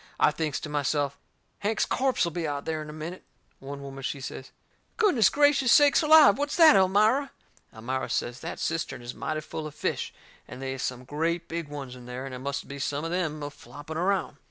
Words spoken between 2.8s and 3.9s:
in a minute. One